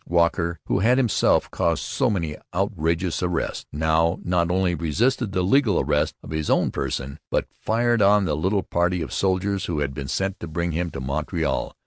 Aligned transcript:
Walker, 0.09 0.57
who 0.65 0.79
had 0.79 0.97
himself 0.97 1.51
caused 1.51 1.83
so 1.83 2.09
many 2.09 2.35
outrageous 2.55 3.21
arrests, 3.21 3.67
now 3.71 4.17
not 4.23 4.49
only 4.49 4.73
resisted 4.73 5.31
the 5.31 5.43
legal 5.43 5.79
arrest 5.79 6.15
of 6.23 6.31
his 6.31 6.49
own 6.49 6.71
person, 6.71 7.19
but 7.29 7.45
fired 7.53 8.01
on 8.01 8.25
the 8.25 8.35
little 8.35 8.63
party 8.63 9.03
of 9.03 9.13
soldiers 9.13 9.65
who 9.65 9.77
had 9.77 9.93
been 9.93 10.07
sent 10.07 10.39
to 10.39 10.47
bring 10.47 10.71
him 10.71 10.87
into 10.87 11.01
Montreal. 11.01 11.75